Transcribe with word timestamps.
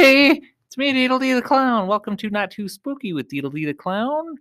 me, 0.00 0.42
Deedle 0.92 1.18
Dee 1.18 1.32
the 1.32 1.42
Clown. 1.42 1.88
Welcome 1.88 2.16
to 2.18 2.30
Not 2.30 2.52
Too 2.52 2.68
Spooky 2.68 3.12
with 3.12 3.28
Deedle 3.28 3.52
Dee 3.52 3.64
the 3.64 3.74
Clown. 3.74 4.36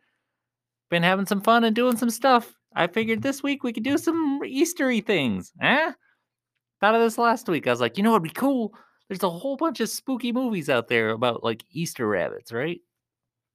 Been 0.92 1.02
having 1.02 1.26
some 1.26 1.42
fun 1.42 1.64
and 1.64 1.76
doing 1.76 1.98
some 1.98 2.12
stuff. 2.12 2.54
I 2.76 2.86
figured 2.86 3.24
this 3.24 3.42
week 3.42 3.64
we 3.64 3.74
could 3.74 3.84
do 3.84 3.98
some 3.98 4.40
Eastery 4.44 5.04
things. 5.04 5.52
Eh? 5.62 5.92
Thought 6.80 6.96
of 6.96 7.02
this 7.02 7.18
last 7.18 7.50
week. 7.50 7.66
I 7.66 7.72
was 7.72 7.82
like, 7.82 7.98
you 7.98 8.04
know 8.04 8.12
what'd 8.12 8.24
be 8.24 8.30
cool? 8.30 8.72
There's 9.10 9.24
a 9.24 9.30
whole 9.30 9.58
bunch 9.58 9.80
of 9.80 9.90
spooky 9.90 10.32
movies 10.32 10.70
out 10.70 10.90
there 10.90 11.10
about 11.10 11.44
like 11.44 11.64
Easter 11.72 12.08
rabbits, 12.08 12.52
right? 12.52 12.80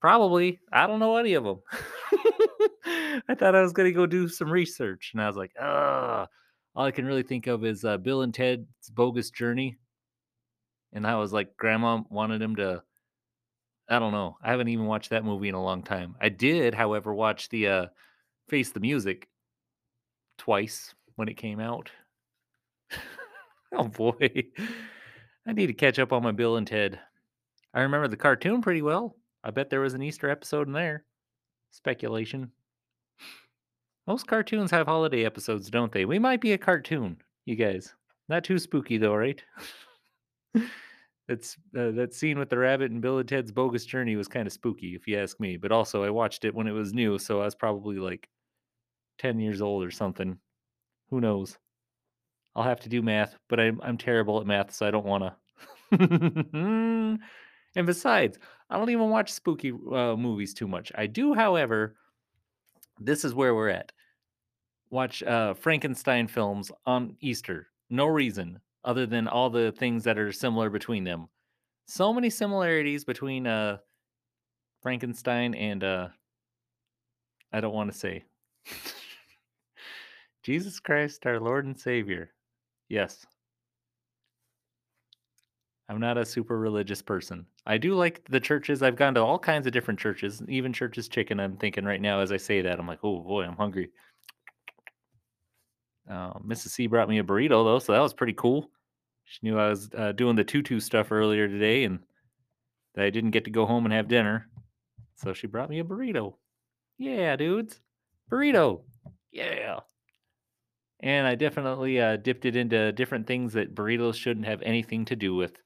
Probably. 0.01 0.59
I 0.73 0.89
don't 0.89 0.99
know 0.99 1.19
any 1.19 1.35
of 1.35 1.45
them. 1.45 1.61
I 3.29 3.35
thought 3.39 3.55
I 3.55 3.63
was 3.63 3.73
to 3.73 3.93
go 3.93 4.07
do 4.07 4.27
some 4.27 4.51
research. 4.51 5.13
And 5.15 5.23
I 5.23 5.29
was 5.29 5.37
like, 5.37 5.53
ugh. 5.61 6.27
All 6.75 6.87
I 6.87 6.91
can 6.91 7.05
really 7.05 7.23
think 7.23 7.47
of 7.47 7.65
is 7.65 7.85
uh, 7.85 7.99
Bill 7.99 8.23
and 8.23 8.35
Ted's 8.35 8.67
Bogus 8.93 9.31
Journey. 9.31 9.77
And 10.93 11.07
I 11.07 11.17
was 11.17 11.33
like, 11.33 11.57
Grandma 11.57 12.03
wanted 12.11 12.43
him 12.43 12.57
to. 12.57 12.83
I 13.89 13.99
don't 13.99 14.13
know. 14.13 14.37
I 14.43 14.51
haven't 14.51 14.69
even 14.69 14.87
watched 14.87 15.11
that 15.11 15.25
movie 15.25 15.49
in 15.49 15.55
a 15.55 15.63
long 15.63 15.83
time. 15.83 16.15
I 16.21 16.29
did, 16.29 16.75
however, 16.75 17.15
watch 17.15 17.49
the 17.49 17.69
uh, 17.69 17.87
Face 18.49 18.71
the 18.71 18.81
Music 18.81 19.29
twice 20.39 20.95
when 21.17 21.29
it 21.29 21.37
came 21.37 21.61
out. 21.61 21.91
oh 23.73 23.89
boy. 23.89 24.31
I 25.47 25.53
need 25.53 25.67
to 25.67 25.73
catch 25.73 25.99
up 25.99 26.13
on 26.13 26.23
my 26.23 26.33
Bill 26.33 26.57
and 26.57 26.67
Ted. 26.67 27.01
I 27.75 27.81
remember 27.81 28.09
the 28.09 28.17
cartoon 28.17 28.63
pretty 28.63 28.83
well. 28.83 29.17
I 29.45 29.51
bet 29.51 29.71
there 29.71 29.81
was 29.81 29.95
an 29.95 30.03
Easter 30.03 30.31
episode 30.31 30.67
in 30.69 30.73
there. 30.73 31.05
Speculation. 31.71 32.51
Most 34.07 34.27
cartoons 34.27 34.71
have 34.71 34.87
holiday 34.87 35.25
episodes, 35.25 35.71
don't 35.71 35.93
they? 35.93 36.05
We 36.05 36.19
might 36.19 36.41
be 36.41 36.53
a 36.53 36.59
cartoon, 36.59 37.17
you 37.45 37.57
guys. 37.57 37.95
Not 38.29 38.45
too 38.45 38.59
spooky 38.59 38.99
though, 38.99 39.15
right? 39.15 39.43
That's 41.29 41.57
uh, 41.79 41.93
that 41.93 42.15
scene 42.15 42.39
with 42.39 42.51
the 42.51 42.59
rabbit 42.59 42.91
and 42.91 43.01
Bill 43.01 43.19
and 43.19 43.29
Ted's 43.29 43.53
Bogus 43.53 43.87
Journey 43.87 44.17
was 44.17 44.29
kind 44.29 44.47
of 44.47 44.53
spooky, 44.53 44.95
if 44.95 45.07
you 45.07 45.19
ask 45.19 45.39
me. 45.39 45.57
But 45.57 45.73
also, 45.73 46.03
I 46.03 46.11
watched 46.11 46.45
it 46.45 46.55
when 46.55 46.67
it 46.67 46.73
was 46.73 46.93
new, 46.93 47.19
so 47.19 47.41
I 47.41 47.45
was 47.45 47.55
probably 47.55 47.99
like 47.99 48.29
ten 49.19 49.39
years 49.39 49.63
old 49.63 49.85
or 49.85 49.91
something. 49.91 50.39
Who 51.11 51.21
knows? 51.21 51.59
I'll 52.55 52.65
have 52.65 52.81
to 52.81 52.89
do 52.89 53.03
math, 53.03 53.37
but 53.49 53.61
I'm 53.61 53.81
I'm 53.83 53.99
terrible 53.99 54.41
at 54.41 54.47
math, 54.47 54.75
so 54.75 54.87
I 54.87 54.91
don't 54.91 55.07
want 55.07 55.25
to. 55.25 55.37
and 57.77 57.87
besides, 57.87 58.39
I 58.69 58.77
don't 58.77 58.91
even 58.91 59.11
watch 59.11 59.33
spooky 59.33 59.71
uh, 59.71 60.17
movies 60.17 60.55
too 60.55 60.69
much. 60.69 60.91
I 60.95 61.07
do, 61.07 61.35
however. 61.35 61.97
This 63.01 63.25
is 63.25 63.35
where 63.35 63.55
we're 63.55 63.71
at. 63.71 63.91
Watch 64.91 65.23
uh, 65.23 65.55
Frankenstein 65.55 66.29
films 66.29 66.71
on 66.87 67.17
Easter. 67.21 67.69
No 67.91 68.07
reason 68.07 68.61
other 68.85 69.07
than 69.07 69.29
all 69.29 69.51
the 69.51 69.73
things 69.73 70.05
that 70.05 70.19
are 70.19 70.33
similar 70.33 70.71
between 70.71 71.05
them. 71.05 71.29
So 71.87 72.13
many 72.13 72.31
similarities 72.31 73.05
between 73.05 73.47
uh, 73.47 73.79
Frankenstein 74.83 75.55
and 75.55 75.85
uh, 75.85 76.09
I 77.53 77.61
don't 77.61 77.75
want 77.75 77.93
to 77.93 77.99
say 77.99 78.25
Jesus 80.43 80.81
Christ, 80.81 81.27
our 81.27 81.39
Lord 81.39 81.67
and 81.67 81.79
Savior. 81.79 82.31
Yes. 82.89 83.25
I'm 85.89 86.01
not 86.01 86.17
a 86.17 86.25
super 86.25 86.59
religious 86.59 87.03
person. 87.03 87.45
I 87.67 87.77
do 87.77 87.95
like 87.95 88.25
the 88.29 88.41
churches. 88.41 88.83
I've 88.83 88.97
gone 88.97 89.15
to 89.15 89.21
all 89.21 89.39
kinds 89.39 89.67
of 89.67 89.73
different 89.73 90.01
churches, 90.01 90.43
even 90.49 90.73
Church's 90.73 91.07
Chicken. 91.07 91.39
I'm 91.39 91.57
thinking 91.57 91.85
right 91.85 92.01
now 92.01 92.21
as 92.21 92.33
I 92.33 92.39
say 92.39 92.63
that, 92.63 92.79
I'm 92.79 92.87
like, 92.87 93.01
oh 93.03 93.21
boy, 93.21 93.45
I'm 93.45 93.57
hungry. 93.57 93.91
Uh, 96.09 96.35
Mrs. 96.39 96.69
C 96.69 96.87
brought 96.87 97.09
me 97.09 97.19
a 97.19 97.25
burrito 97.25 97.65
though, 97.65 97.79
so 97.79 97.93
that 97.93 98.01
was 98.01 98.15
pretty 98.15 98.33
cool. 98.33 98.71
She 99.33 99.39
knew 99.45 99.59
I 99.59 99.71
was 99.71 99.89
uh, 99.97 100.13
doing 100.13 100.37
the 100.37 100.45
tutu 100.45 100.79
stuff 100.79 101.11
earlier 101.11 101.49
today, 101.49 101.85
and 101.85 102.01
that 102.95 103.07
I 103.07 103.09
didn't 103.09 103.31
get 103.31 103.47
to 103.47 103.51
go 103.51 103.65
home 103.65 103.87
and 103.87 103.95
have 103.95 104.07
dinner, 104.07 104.51
so 105.15 105.33
she 105.33 105.47
brought 105.47 105.71
me 105.71 105.79
a 105.79 105.85
burrito. 105.85 106.35
Yeah, 106.99 107.35
dudes, 107.37 107.81
burrito. 108.31 108.83
Yeah. 109.31 109.81
And 111.01 111.27
I 111.27 111.35
definitely 111.35 111.99
uh, 111.99 112.19
dipped 112.19 112.45
it 112.45 112.57
into 112.57 112.93
different 112.93 113.27
things 113.27 113.55
that 113.55 113.75
burritos 113.75 114.17
shouldn't 114.17 114.45
have 114.45 114.61
anything 114.61 115.07
to 115.07 115.17
do 115.17 115.35
with 115.35 115.57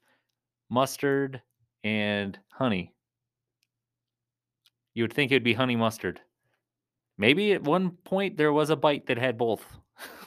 mustard 0.69 1.41
and 1.83 2.39
honey. 2.53 2.93
You 4.93 5.03
would 5.03 5.13
think 5.13 5.33
it'd 5.33 5.43
be 5.43 5.53
honey 5.53 5.75
mustard. 5.75 6.21
Maybe 7.17 7.51
at 7.51 7.63
one 7.63 7.91
point 7.91 8.37
there 8.37 8.53
was 8.53 8.69
a 8.69 8.77
bite 8.77 9.07
that 9.07 9.17
had 9.17 9.37
both. 9.37 9.65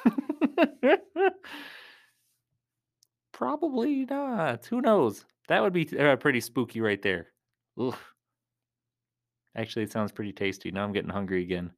Probably 3.40 4.04
not. 4.04 4.66
Who 4.66 4.82
knows? 4.82 5.24
That 5.48 5.62
would 5.62 5.72
be 5.72 5.88
uh, 5.98 6.16
pretty 6.16 6.40
spooky 6.40 6.82
right 6.82 7.00
there. 7.00 7.28
Ugh. 7.80 7.96
Actually, 9.56 9.84
it 9.84 9.92
sounds 9.92 10.12
pretty 10.12 10.34
tasty. 10.34 10.70
Now 10.70 10.84
I'm 10.84 10.92
getting 10.92 11.08
hungry 11.08 11.42
again. 11.42 11.70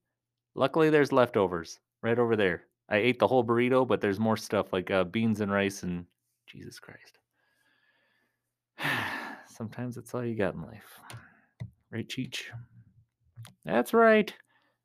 Luckily, 0.56 0.90
there's 0.90 1.12
leftovers 1.12 1.78
right 2.02 2.18
over 2.18 2.34
there. 2.34 2.64
I 2.88 2.96
ate 2.96 3.20
the 3.20 3.28
whole 3.28 3.44
burrito, 3.44 3.86
but 3.86 4.00
there's 4.00 4.18
more 4.18 4.36
stuff 4.36 4.72
like 4.72 4.90
uh, 4.90 5.04
beans 5.04 5.40
and 5.40 5.52
rice 5.52 5.84
and 5.84 6.04
Jesus 6.48 6.80
Christ. 6.80 7.20
Sometimes 9.46 9.96
it's 9.96 10.12
all 10.16 10.24
you 10.24 10.34
got 10.34 10.54
in 10.54 10.62
life. 10.62 10.98
Right, 11.92 12.08
Cheech? 12.08 12.46
That's 13.64 13.94
right. 13.94 14.34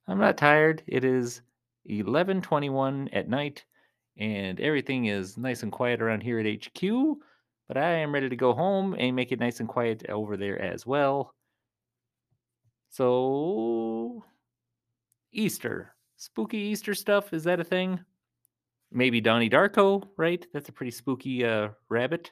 I'm 0.07 0.19
not 0.19 0.37
tired. 0.37 0.83
It 0.85 1.03
is 1.03 1.41
11:21 1.89 3.09
at 3.13 3.27
night 3.27 3.65
and 4.17 4.59
everything 4.59 5.05
is 5.05 5.37
nice 5.37 5.63
and 5.63 5.71
quiet 5.71 6.01
around 6.01 6.21
here 6.21 6.39
at 6.39 6.45
HQ, 6.45 7.17
but 7.67 7.77
I 7.77 7.91
am 7.91 8.13
ready 8.13 8.29
to 8.29 8.35
go 8.35 8.53
home 8.53 8.95
and 8.97 9.15
make 9.15 9.31
it 9.31 9.39
nice 9.39 9.59
and 9.59 9.69
quiet 9.69 10.05
over 10.09 10.37
there 10.37 10.61
as 10.61 10.85
well. 10.85 11.33
So 12.89 14.23
Easter. 15.31 15.93
Spooky 16.15 16.57
Easter 16.57 16.95
stuff, 16.95 17.31
is 17.31 17.43
that 17.43 17.59
a 17.59 17.63
thing? 17.63 17.99
Maybe 18.91 19.21
Donnie 19.21 19.49
Darko, 19.49 20.07
right? 20.17 20.45
That's 20.51 20.69
a 20.69 20.71
pretty 20.71 20.91
spooky 20.91 21.45
uh, 21.45 21.69
rabbit. 21.89 22.31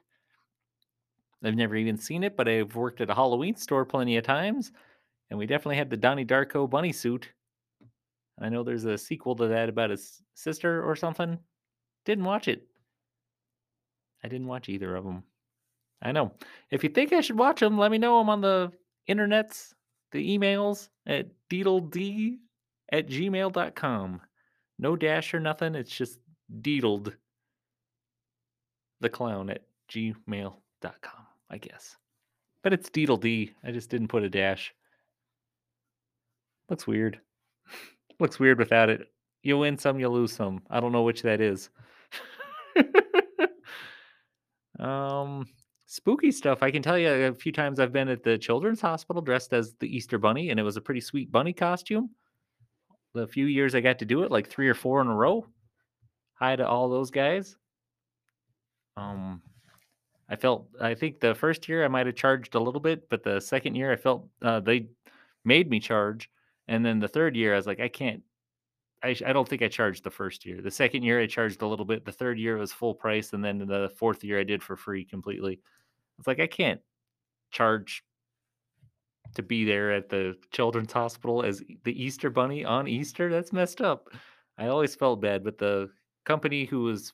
I've 1.43 1.55
never 1.55 1.75
even 1.75 1.97
seen 1.97 2.23
it, 2.23 2.35
but 2.35 2.47
I've 2.47 2.75
worked 2.75 3.01
at 3.01 3.11
a 3.11 3.13
Halloween 3.13 3.55
store 3.55 3.85
plenty 3.85 4.17
of 4.17 4.23
times, 4.23 4.71
and 5.29 5.37
we 5.37 5.45
definitely 5.45 5.75
had 5.75 5.91
the 5.91 5.97
Donnie 5.97 6.25
Darko 6.25 6.67
bunny 6.67 6.91
suit. 6.91 7.29
I 8.41 8.49
know 8.49 8.63
there's 8.63 8.85
a 8.85 8.97
sequel 8.97 9.35
to 9.35 9.47
that 9.47 9.69
about 9.69 9.91
his 9.91 10.23
sister 10.33 10.83
or 10.83 10.95
something. 10.95 11.37
Didn't 12.05 12.23
watch 12.23 12.47
it. 12.47 12.67
I 14.23 14.27
didn't 14.27 14.47
watch 14.47 14.69
either 14.69 14.95
of 14.95 15.03
them. 15.03 15.23
I 16.01 16.11
know. 16.11 16.33
If 16.71 16.83
you 16.83 16.89
think 16.89 17.13
I 17.13 17.21
should 17.21 17.37
watch 17.37 17.59
them, 17.59 17.77
let 17.77 17.91
me 17.91 17.97
know. 17.97 18.19
I'm 18.19 18.29
on 18.29 18.41
the 18.41 18.71
internets, 19.09 19.73
the 20.11 20.37
emails 20.37 20.89
at 21.07 21.27
deedled 21.49 21.95
at 22.91 23.07
gmail.com. 23.07 24.21
No 24.77 24.95
dash 24.95 25.33
or 25.33 25.39
nothing. 25.39 25.75
It's 25.75 25.95
just 25.95 26.19
deedled 26.61 27.13
the 29.01 29.09
clown 29.09 29.49
at 29.49 29.61
gmail.com, 29.89 31.25
I 31.49 31.57
guess. 31.57 31.97
But 32.63 32.73
it's 32.73 32.89
Deedle 32.89 33.19
D. 33.19 33.53
I 33.63 33.71
just 33.71 33.89
didn't 33.89 34.07
put 34.07 34.23
a 34.23 34.29
dash. 34.29 34.73
Looks 36.69 36.87
weird. 36.87 37.19
Looks 38.19 38.39
weird 38.39 38.57
without 38.57 38.89
it. 38.89 39.07
You 39.43 39.59
win 39.59 39.77
some, 39.77 39.99
you 39.99 40.09
lose 40.09 40.33
some. 40.33 40.63
I 40.71 40.79
don't 40.79 40.91
know 40.91 41.03
which 41.03 41.21
that 41.21 41.41
is. 41.41 41.69
um, 44.79 45.45
spooky 45.85 46.31
stuff. 46.31 46.59
I 46.61 46.71
can 46.71 46.81
tell 46.81 46.97
you 46.97 47.09
a 47.09 47.33
few 47.33 47.51
times 47.51 47.79
I've 47.79 47.93
been 47.93 48.09
at 48.09 48.23
the 48.23 48.37
children's 48.37 48.81
hospital 48.81 49.21
dressed 49.21 49.53
as 49.53 49.75
the 49.79 49.95
Easter 49.95 50.17
bunny, 50.17 50.49
and 50.49 50.59
it 50.59 50.63
was 50.63 50.77
a 50.77 50.81
pretty 50.81 51.01
sweet 51.01 51.31
bunny 51.31 51.53
costume. 51.53 52.09
The 53.13 53.27
few 53.27 53.45
years 53.45 53.75
I 53.75 53.81
got 53.81 53.99
to 53.99 54.05
do 54.05 54.23
it, 54.23 54.31
like 54.31 54.49
three 54.49 54.67
or 54.67 54.73
four 54.73 55.01
in 55.01 55.07
a 55.07 55.15
row. 55.15 55.47
Hi 56.35 56.55
to 56.55 56.67
all 56.67 56.89
those 56.89 57.11
guys. 57.11 57.55
Um, 58.97 59.41
I 60.27 60.35
felt. 60.35 60.67
I 60.81 60.95
think 60.95 61.19
the 61.19 61.35
first 61.35 61.69
year 61.69 61.85
I 61.85 61.87
might 61.87 62.07
have 62.07 62.15
charged 62.15 62.55
a 62.55 62.59
little 62.59 62.81
bit, 62.81 63.09
but 63.09 63.23
the 63.23 63.39
second 63.39 63.75
year 63.75 63.91
I 63.91 63.95
felt 63.95 64.27
uh, 64.41 64.59
they 64.59 64.87
made 65.45 65.69
me 65.69 65.79
charge, 65.79 66.29
and 66.67 66.85
then 66.85 66.99
the 66.99 67.07
third 67.07 67.35
year 67.35 67.53
I 67.53 67.57
was 67.57 67.67
like, 67.67 67.79
I 67.79 67.87
can't 67.87 68.21
I, 69.05 69.15
I 69.25 69.33
don't 69.33 69.47
think 69.47 69.61
I 69.61 69.67
charged 69.67 70.03
the 70.03 70.09
first 70.09 70.45
year. 70.45 70.61
The 70.61 70.71
second 70.71 71.03
year 71.03 71.21
I 71.21 71.27
charged 71.27 71.61
a 71.61 71.67
little 71.67 71.85
bit. 71.85 72.03
The 72.03 72.11
third 72.11 72.39
year 72.39 72.57
was 72.57 72.73
full 72.73 72.95
price, 72.95 73.33
and 73.33 73.45
then 73.45 73.59
the 73.59 73.91
fourth 73.97 74.23
year 74.23 74.39
I 74.39 74.43
did 74.43 74.63
for 74.63 74.75
free 74.75 75.05
completely. 75.05 75.59
It's 76.17 76.27
like 76.27 76.39
I 76.39 76.47
can't 76.47 76.81
charge 77.51 78.03
to 79.35 79.43
be 79.43 79.63
there 79.63 79.91
at 79.91 80.09
the 80.09 80.35
children's 80.51 80.91
hospital 80.91 81.43
as 81.43 81.61
the 81.83 82.03
Easter 82.03 82.29
bunny 82.29 82.65
on 82.65 82.87
Easter. 82.87 83.29
That's 83.29 83.53
messed 83.53 83.81
up. 83.81 84.09
I 84.57 84.67
always 84.67 84.95
felt 84.95 85.21
bad, 85.21 85.43
but 85.43 85.57
the 85.57 85.89
company 86.25 86.65
who 86.65 86.83
was 86.83 87.13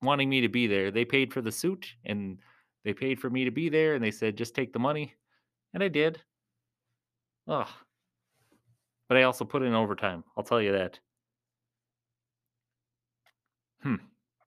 wanting 0.00 0.28
me 0.28 0.40
to 0.42 0.48
be 0.48 0.66
there, 0.66 0.90
they 0.90 1.04
paid 1.04 1.32
for 1.32 1.40
the 1.40 1.52
suit 1.52 1.88
and 2.04 2.38
they 2.84 2.92
paid 2.92 3.18
for 3.18 3.30
me 3.30 3.44
to 3.44 3.50
be 3.50 3.68
there, 3.68 3.94
and 3.94 4.04
they 4.04 4.10
said 4.10 4.36
just 4.36 4.54
take 4.54 4.72
the 4.72 4.78
money, 4.78 5.14
and 5.74 5.82
I 5.82 5.88
did. 5.88 6.20
Ugh. 7.48 7.68
But 9.08 9.18
I 9.18 9.22
also 9.24 9.44
put 9.44 9.62
in 9.62 9.74
overtime. 9.74 10.24
I'll 10.36 10.44
tell 10.44 10.60
you 10.60 10.72
that. 10.72 10.98
Hmm. 13.82 13.96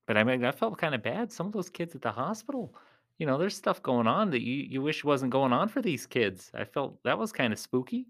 But 0.08 0.18
I 0.18 0.24
mean, 0.24 0.46
I 0.46 0.52
felt 0.52 0.78
kind 0.78 0.96
of 0.96 1.04
bad. 1.04 1.32
Some 1.32 1.48
of 1.48 1.54
those 1.54 1.70
kids 1.70 1.96
at 1.96 2.02
the 2.02 2.12
hospital, 2.12 2.76
you 3.18 3.26
know, 3.26 3.38
there's 3.38 3.56
stuff 3.56 3.82
going 3.82 4.08
on 4.08 4.30
that 4.32 4.42
you 4.42 4.56
you 4.56 4.82
wish 4.82 5.04
wasn't 5.04 5.32
going 5.32 5.54
on 5.54 5.68
for 5.70 5.82
these 5.82 6.06
kids. 6.06 6.52
I 6.54 6.64
felt 6.66 7.02
that 7.04 7.18
was 7.18 7.32
kind 7.32 7.54
of 7.54 7.60
spooky. 7.60 8.08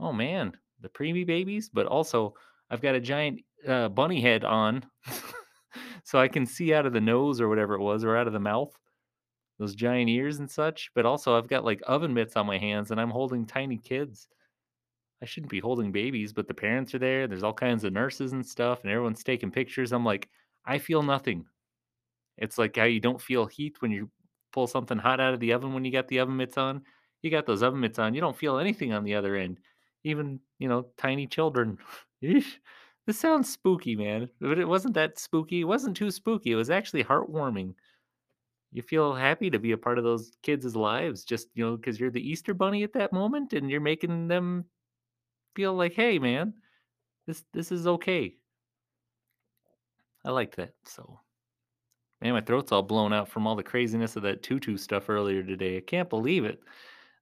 Oh 0.00 0.12
man, 0.12 0.56
the 0.80 0.88
preemie 0.88 1.26
babies, 1.26 1.68
but 1.68 1.86
also 1.86 2.34
I've 2.70 2.82
got 2.82 2.94
a 2.96 3.00
giant 3.00 3.42
uh, 3.66 3.88
bunny 3.90 4.20
head 4.20 4.44
on, 4.44 4.84
so 6.04 6.18
I 6.18 6.28
can 6.28 6.46
see 6.46 6.74
out 6.74 6.86
of 6.86 6.92
the 6.92 7.00
nose 7.00 7.40
or 7.40 7.48
whatever 7.48 7.74
it 7.74 7.80
was, 7.82 8.04
or 8.04 8.16
out 8.16 8.26
of 8.26 8.32
the 8.32 8.40
mouth, 8.40 8.76
those 9.58 9.74
giant 9.74 10.10
ears 10.10 10.38
and 10.38 10.50
such. 10.50 10.90
But 10.94 11.06
also 11.06 11.36
I've 11.38 11.48
got 11.48 11.64
like 11.64 11.82
oven 11.86 12.14
mitts 12.14 12.36
on 12.36 12.46
my 12.46 12.58
hands, 12.58 12.90
and 12.90 13.00
I'm 13.00 13.10
holding 13.10 13.46
tiny 13.46 13.78
kids. 13.78 14.28
I 15.22 15.26
shouldn't 15.26 15.50
be 15.50 15.60
holding 15.60 15.92
babies, 15.92 16.32
but 16.32 16.48
the 16.48 16.54
parents 16.54 16.94
are 16.94 16.98
there. 16.98 17.26
There's 17.26 17.42
all 17.42 17.54
kinds 17.54 17.84
of 17.84 17.92
nurses 17.92 18.32
and 18.32 18.44
stuff, 18.44 18.82
and 18.82 18.90
everyone's 18.90 19.24
taking 19.24 19.50
pictures. 19.50 19.92
I'm 19.92 20.04
like, 20.04 20.28
I 20.66 20.78
feel 20.78 21.02
nothing. 21.02 21.46
It's 22.36 22.58
like 22.58 22.76
how 22.76 22.84
you 22.84 23.00
don't 23.00 23.20
feel 23.20 23.46
heat 23.46 23.80
when 23.80 23.90
you 23.90 24.10
pull 24.52 24.66
something 24.66 24.98
hot 24.98 25.20
out 25.20 25.34
of 25.34 25.40
the 25.40 25.52
oven 25.52 25.72
when 25.72 25.84
you 25.84 25.92
got 25.92 26.08
the 26.08 26.18
oven 26.20 26.36
mitts 26.36 26.58
on. 26.58 26.82
You 27.22 27.30
got 27.30 27.46
those 27.46 27.62
oven 27.62 27.80
mitts 27.80 27.98
on, 27.98 28.14
you 28.14 28.20
don't 28.20 28.36
feel 28.36 28.58
anything 28.58 28.92
on 28.92 29.04
the 29.04 29.14
other 29.14 29.36
end. 29.36 29.58
Even, 30.04 30.40
you 30.58 30.68
know, 30.68 30.86
tiny 30.96 31.26
children. 31.26 31.78
This 33.06 33.18
sounds 33.18 33.52
spooky, 33.52 33.96
man. 33.96 34.30
But 34.40 34.58
it 34.58 34.66
wasn't 34.66 34.94
that 34.94 35.18
spooky. 35.18 35.60
It 35.60 35.64
wasn't 35.64 35.96
too 35.96 36.10
spooky. 36.10 36.52
It 36.52 36.56
was 36.56 36.70
actually 36.70 37.04
heartwarming. 37.04 37.74
You 38.72 38.82
feel 38.82 39.14
happy 39.14 39.50
to 39.50 39.58
be 39.58 39.72
a 39.72 39.76
part 39.78 39.98
of 39.98 40.04
those 40.04 40.32
kids' 40.42 40.74
lives 40.74 41.24
just, 41.24 41.48
you 41.54 41.64
know, 41.64 41.76
because 41.76 42.00
you're 42.00 42.10
the 42.10 42.26
Easter 42.26 42.54
bunny 42.54 42.82
at 42.82 42.94
that 42.94 43.12
moment 43.12 43.52
and 43.52 43.70
you're 43.70 43.80
making 43.80 44.28
them 44.28 44.64
feel 45.54 45.74
like, 45.74 45.94
hey 45.94 46.18
man, 46.18 46.54
this 47.26 47.44
this 47.52 47.72
is 47.72 47.86
okay. 47.86 48.36
I 50.24 50.30
liked 50.30 50.56
that. 50.56 50.74
So 50.84 51.20
Man, 52.24 52.32
my 52.32 52.40
throat's 52.40 52.72
all 52.72 52.82
blown 52.82 53.12
out 53.12 53.28
from 53.28 53.46
all 53.46 53.54
the 53.54 53.62
craziness 53.62 54.16
of 54.16 54.22
that 54.22 54.42
tutu 54.42 54.78
stuff 54.78 55.10
earlier 55.10 55.42
today. 55.42 55.76
I 55.76 55.80
can't 55.80 56.08
believe 56.08 56.46
it. 56.46 56.58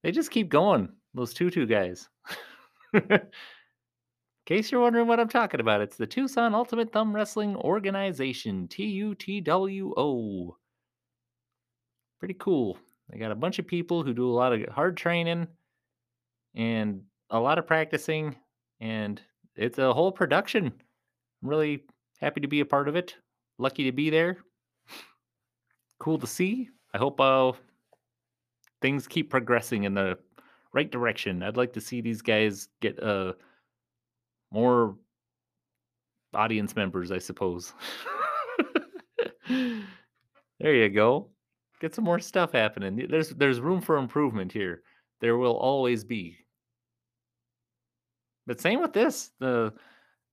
They 0.05 0.13
just 0.13 0.31
keep 0.31 0.49
going, 0.49 0.89
those 1.13 1.35
tutu 1.35 1.67
guys. 1.67 2.09
In 2.95 3.03
case 4.47 4.71
you're 4.71 4.81
wondering 4.81 5.09
what 5.09 5.19
I'm 5.19 5.29
talking 5.29 5.59
about, 5.59 5.81
it's 5.81 5.97
the 5.97 6.07
Tucson 6.07 6.55
Ultimate 6.55 6.93
Thumb 6.93 7.13
Wrestling 7.13 7.57
Organization, 7.57 8.69
TUTWO. 8.69 10.55
Pretty 12.21 12.35
cool. 12.39 12.79
They 13.09 13.19
got 13.19 13.33
a 13.33 13.37
bunch 13.37 13.59
of 13.59 13.67
people 13.67 14.05
who 14.05 14.15
do 14.15 14.31
a 14.31 14.33
lot 14.33 14.53
of 14.53 14.69
hard 14.69 14.97
training 14.97 15.49
and 16.55 17.03
a 17.33 17.41
lot 17.41 17.59
of 17.59 17.67
practicing, 17.67 18.37
and 18.81 19.21
it's 19.57 19.79
a 19.79 19.93
whole 19.93 20.13
production. 20.13 20.67
I'm 21.43 21.49
really 21.49 21.83
happy 22.21 22.41
to 22.41 22.49
be 22.49 22.61
a 22.61 22.65
part 22.65 22.89
of 22.89 22.95
it. 22.95 23.17
Lucky 23.59 23.85
to 23.85 23.93
be 23.93 24.09
there 24.09 24.39
cool 26.03 26.19
to 26.19 26.27
see. 26.27 26.69
I 26.93 26.99
hope 26.99 27.21
uh, 27.21 27.53
things 28.81 29.07
keep 29.07 29.31
progressing 29.31 29.85
in 29.85 29.95
the 29.95 30.19
right 30.75 30.91
direction. 30.91 31.45
I'd 31.45 31.57
like 31.57 31.73
to 31.75 31.81
see 31.81 32.01
these 32.01 32.21
guys 32.21 32.69
get 32.81 33.01
uh, 33.01 33.35
more 34.51 34.97
audience 36.35 36.75
members, 36.75 37.13
I 37.13 37.19
suppose. 37.19 37.73
there 39.49 40.75
you 40.75 40.89
go. 40.89 41.29
Get 41.81 41.95
some 41.95 42.05
more 42.05 42.19
stuff 42.19 42.51
happening. 42.51 43.07
There's 43.09 43.31
there's 43.31 43.61
room 43.61 43.81
for 43.81 43.97
improvement 43.97 44.51
here. 44.51 44.83
There 45.21 45.37
will 45.37 45.57
always 45.57 46.03
be. 46.03 46.37
But 48.47 48.61
same 48.61 48.81
with 48.81 48.93
this. 48.93 49.31
The 49.39 49.73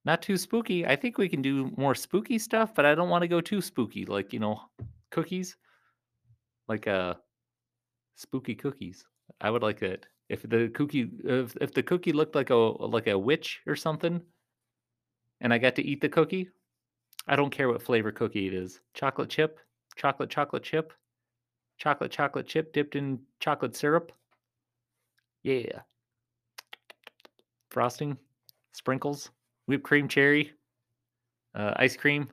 not 0.05 0.21
too 0.21 0.37
spooky. 0.37 0.85
I 0.85 0.95
think 0.95 1.17
we 1.17 1.29
can 1.29 1.41
do 1.41 1.71
more 1.77 1.95
spooky 1.95 2.39
stuff, 2.39 2.73
but 2.73 2.85
I 2.85 2.95
don't 2.95 3.09
want 3.09 3.21
to 3.23 3.27
go 3.27 3.41
too 3.41 3.61
spooky. 3.61 4.05
Like 4.05 4.33
you 4.33 4.39
know, 4.39 4.61
cookies, 5.11 5.55
like 6.67 6.87
uh 6.87 7.15
spooky 8.15 8.55
cookies. 8.55 9.05
I 9.41 9.51
would 9.51 9.61
like 9.61 9.81
it 9.81 10.07
if 10.29 10.43
the 10.43 10.69
cookie 10.69 11.09
if, 11.23 11.55
if 11.59 11.73
the 11.73 11.83
cookie 11.83 12.13
looked 12.13 12.35
like 12.35 12.49
a 12.49 12.55
like 12.55 13.07
a 13.07 13.17
witch 13.17 13.61
or 13.67 13.75
something, 13.75 14.21
and 15.41 15.53
I 15.53 15.57
got 15.57 15.75
to 15.75 15.85
eat 15.85 16.01
the 16.01 16.09
cookie. 16.09 16.49
I 17.27 17.35
don't 17.35 17.51
care 17.51 17.67
what 17.67 17.81
flavor 17.81 18.11
cookie 18.11 18.47
it 18.47 18.53
is. 18.53 18.79
Chocolate 18.93 19.29
chip, 19.29 19.59
chocolate 19.95 20.29
chocolate 20.29 20.63
chip, 20.63 20.93
chocolate 21.77 22.11
chocolate 22.11 22.47
chip 22.47 22.73
dipped 22.73 22.95
in 22.95 23.19
chocolate 23.39 23.75
syrup. 23.75 24.11
Yeah. 25.43 25.81
Frosting, 27.69 28.17
sprinkles, 28.71 29.29
whipped 29.67 29.83
cream 29.83 30.07
cherry, 30.07 30.53
uh, 31.53 31.73
ice 31.75 31.95
cream, 31.95 32.29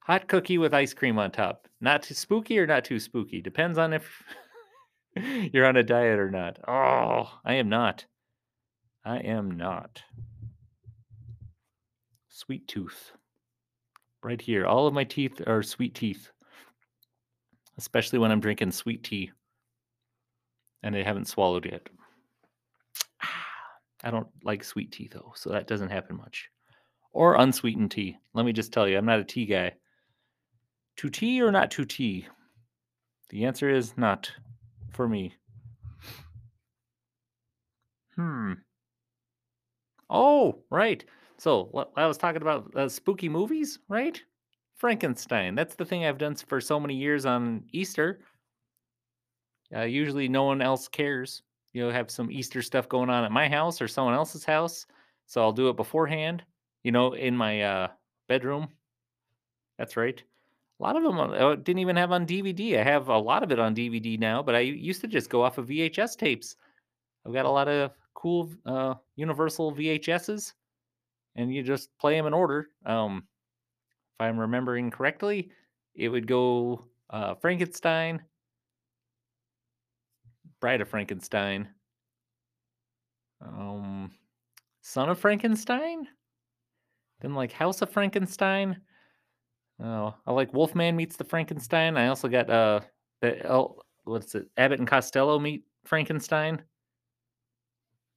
hot 0.00 0.28
cookie 0.28 0.58
with 0.58 0.74
ice 0.74 0.92
cream 0.92 1.18
on 1.18 1.30
top. 1.30 1.68
Not 1.80 2.02
too 2.02 2.14
spooky 2.14 2.58
or 2.58 2.66
not 2.66 2.84
too 2.84 2.98
spooky. 2.98 3.40
Depends 3.40 3.78
on 3.78 3.92
if 3.92 4.22
you're 5.52 5.66
on 5.66 5.76
a 5.76 5.82
diet 5.82 6.18
or 6.18 6.30
not. 6.30 6.58
Oh, 6.66 7.30
I 7.44 7.54
am 7.54 7.68
not. 7.68 8.04
I 9.04 9.18
am 9.18 9.50
not. 9.50 10.02
Sweet 12.28 12.66
tooth. 12.66 13.12
Right 14.22 14.40
here. 14.40 14.66
All 14.66 14.86
of 14.86 14.94
my 14.94 15.04
teeth 15.04 15.40
are 15.46 15.62
sweet 15.62 15.94
teeth. 15.94 16.30
Especially 17.76 18.18
when 18.18 18.32
I'm 18.32 18.40
drinking 18.40 18.72
sweet 18.72 19.04
tea. 19.04 19.30
And 20.82 20.96
I 20.96 21.02
haven't 21.02 21.28
swallowed 21.28 21.66
yet. 21.66 21.88
I 24.04 24.10
don't 24.10 24.28
like 24.44 24.62
sweet 24.62 24.92
tea 24.92 25.08
though, 25.10 25.32
so 25.34 25.50
that 25.50 25.66
doesn't 25.66 25.90
happen 25.90 26.16
much. 26.16 26.50
Or 27.12 27.36
unsweetened 27.36 27.90
tea. 27.90 28.18
Let 28.34 28.44
me 28.44 28.52
just 28.52 28.72
tell 28.72 28.86
you, 28.86 28.98
I'm 28.98 29.06
not 29.06 29.20
a 29.20 29.24
tea 29.24 29.46
guy. 29.46 29.72
To 30.98 31.10
tea 31.10 31.42
or 31.42 31.50
not 31.50 31.70
to 31.72 31.84
tea? 31.84 32.28
The 33.30 33.46
answer 33.46 33.70
is 33.70 33.96
not 33.96 34.30
for 34.92 35.08
me. 35.08 35.34
Hmm. 38.14 38.52
Oh, 40.10 40.62
right. 40.70 41.04
So 41.38 41.88
I 41.96 42.06
was 42.06 42.18
talking 42.18 42.42
about 42.42 42.70
uh, 42.76 42.88
spooky 42.88 43.28
movies, 43.28 43.78
right? 43.88 44.22
Frankenstein. 44.76 45.54
That's 45.54 45.74
the 45.74 45.84
thing 45.84 46.04
I've 46.04 46.18
done 46.18 46.34
for 46.36 46.60
so 46.60 46.78
many 46.78 46.94
years 46.94 47.26
on 47.26 47.64
Easter. 47.72 48.20
Uh, 49.74 49.82
usually, 49.82 50.28
no 50.28 50.44
one 50.44 50.60
else 50.60 50.88
cares. 50.88 51.42
You 51.74 51.82
know, 51.82 51.90
have 51.90 52.10
some 52.10 52.30
Easter 52.30 52.62
stuff 52.62 52.88
going 52.88 53.10
on 53.10 53.24
at 53.24 53.32
my 53.32 53.48
house 53.48 53.82
or 53.82 53.88
someone 53.88 54.14
else's 54.14 54.44
house, 54.44 54.86
so 55.26 55.42
I'll 55.42 55.52
do 55.52 55.68
it 55.68 55.76
beforehand. 55.76 56.42
You 56.82 56.92
know, 56.92 57.12
in 57.12 57.36
my 57.36 57.62
uh, 57.62 57.88
bedroom. 58.28 58.68
That's 59.78 59.96
right. 59.96 60.22
A 60.80 60.82
lot 60.82 60.96
of 60.96 61.02
them 61.02 61.18
uh, 61.18 61.54
didn't 61.56 61.78
even 61.80 61.96
have 61.96 62.12
on 62.12 62.26
DVD. 62.26 62.78
I 62.78 62.84
have 62.84 63.08
a 63.08 63.18
lot 63.18 63.42
of 63.42 63.52
it 63.52 63.58
on 63.58 63.74
DVD 63.74 64.18
now, 64.18 64.42
but 64.42 64.54
I 64.54 64.60
used 64.60 65.00
to 65.02 65.06
just 65.06 65.30
go 65.30 65.42
off 65.42 65.58
of 65.58 65.68
VHS 65.68 66.16
tapes. 66.16 66.56
I've 67.26 67.32
got 67.32 67.46
a 67.46 67.50
lot 67.50 67.68
of 67.68 67.92
cool 68.14 68.50
uh, 68.66 68.94
Universal 69.16 69.74
VHSs, 69.74 70.52
and 71.36 71.54
you 71.54 71.62
just 71.62 71.96
play 71.98 72.16
them 72.16 72.26
in 72.26 72.34
order. 72.34 72.68
Um, 72.84 73.24
if 74.14 74.24
I'm 74.24 74.38
remembering 74.38 74.90
correctly, 74.90 75.50
it 75.94 76.08
would 76.08 76.26
go 76.26 76.84
uh, 77.10 77.34
Frankenstein, 77.34 78.22
Bride 80.64 80.80
of 80.80 80.88
Frankenstein, 80.88 81.68
um, 83.42 84.10
Son 84.80 85.10
of 85.10 85.18
Frankenstein, 85.18 86.08
then 87.20 87.34
like 87.34 87.52
House 87.52 87.82
of 87.82 87.90
Frankenstein. 87.90 88.80
Oh, 89.78 90.14
I 90.26 90.32
like 90.32 90.54
Wolfman 90.54 90.96
meets 90.96 91.16
the 91.16 91.24
Frankenstein. 91.24 91.98
I 91.98 92.06
also 92.06 92.28
got 92.28 92.48
uh 92.48 92.80
the 93.20 93.46
oh, 93.46 93.82
what's 94.04 94.34
it? 94.34 94.46
Abbott 94.56 94.78
and 94.78 94.88
Costello 94.88 95.38
meet 95.38 95.64
Frankenstein. 95.84 96.62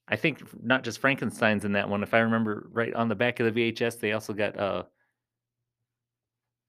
I 0.08 0.16
think 0.16 0.42
not 0.64 0.86
just 0.86 1.00
Frankenstein's 1.00 1.66
in 1.66 1.74
that 1.74 1.90
one. 1.90 2.02
If 2.02 2.14
I 2.14 2.20
remember 2.20 2.70
right, 2.72 2.94
on 2.94 3.10
the 3.10 3.16
back 3.16 3.42
of 3.42 3.54
the 3.54 3.74
VHS, 3.74 4.00
they 4.00 4.14
also 4.14 4.32
got 4.32 4.58
uh 4.58 4.84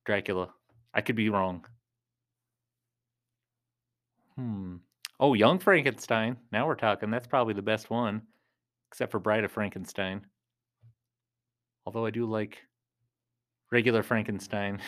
Dracula. 0.07 0.53
I 0.93 1.03
could 1.03 1.15
be 1.15 1.29
wrong. 1.29 1.65
Hmm. 4.35 4.79
Oh, 5.21 5.35
Young 5.35 5.59
Frankenstein. 5.59 6.37
Now 6.53 6.67
we're 6.67 6.77
talking. 6.77 7.11
That's 7.11 7.27
probably 7.27 7.55
the 7.55 7.63
best 7.63 7.91
one, 7.91 8.23
except 8.91 9.11
for 9.11 9.19
Bride 9.19 9.45
of 9.45 9.51
Frankenstein. 9.51 10.23
Although 11.87 12.07
I 12.07 12.11
do 12.11 12.27
like 12.27 12.59
regular 13.73 14.03
Frankenstein. 14.03 14.81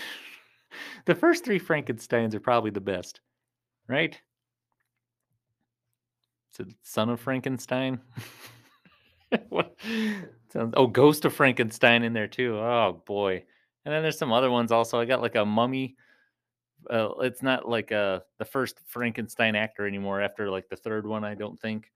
the 1.06 1.14
first 1.14 1.44
three 1.44 1.58
Frankensteins 1.58 2.34
are 2.34 2.40
probably 2.40 2.70
the 2.70 2.80
best, 2.80 3.20
right? 3.88 4.20
Is 6.52 6.60
it 6.60 6.74
Son 6.82 7.10
of 7.10 7.20
Frankenstein? 7.20 8.00
what 9.48 9.76
sounds 10.52 10.74
oh 10.76 10.86
Ghost 10.86 11.24
of 11.24 11.34
Frankenstein 11.34 12.02
in 12.02 12.12
there 12.12 12.28
too. 12.28 12.56
Oh 12.56 13.02
boy. 13.06 13.44
And 13.84 13.94
then 13.94 14.02
there's 14.02 14.18
some 14.18 14.32
other 14.32 14.50
ones 14.50 14.72
also. 14.72 15.00
I 15.00 15.04
got 15.04 15.22
like 15.22 15.36
a 15.36 15.44
mummy. 15.44 15.96
Uh, 16.88 17.10
it's 17.20 17.42
not 17.42 17.68
like 17.68 17.92
uh 17.92 18.20
the 18.38 18.44
first 18.44 18.78
Frankenstein 18.86 19.54
actor 19.54 19.86
anymore 19.86 20.20
after 20.20 20.50
like 20.50 20.68
the 20.68 20.76
third 20.76 21.06
one, 21.06 21.24
I 21.24 21.34
don't 21.34 21.60
think. 21.60 21.90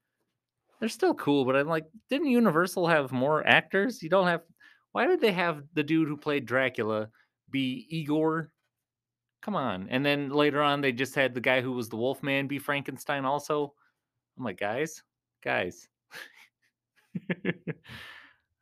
They're 0.79 0.89
still 0.89 1.13
cool, 1.15 1.45
but 1.45 1.55
I'm 1.55 1.67
like, 1.67 1.85
didn't 2.09 2.27
Universal 2.27 2.87
have 2.87 3.11
more 3.11 3.45
actors? 3.47 4.03
You 4.03 4.09
don't 4.09 4.27
have 4.27 4.41
why 4.91 5.07
did 5.07 5.21
they 5.21 5.31
have 5.31 5.63
the 5.73 5.83
dude 5.83 6.07
who 6.07 6.17
played 6.17 6.45
Dracula 6.45 7.09
be 7.49 7.87
Igor 7.89 8.51
Come 9.45 9.55
on. 9.55 9.87
And 9.91 10.03
then 10.03 10.29
later 10.29 10.59
on, 10.63 10.81
they 10.81 10.91
just 10.91 11.13
had 11.13 11.35
the 11.35 11.39
guy 11.39 11.61
who 11.61 11.73
was 11.73 11.87
the 11.87 11.97
Wolfman 11.97 12.47
be 12.47 12.57
Frankenstein 12.57 13.25
also. 13.25 13.75
I'm 14.35 14.43
like, 14.43 14.57
guys, 14.57 15.03
guys. 15.43 15.87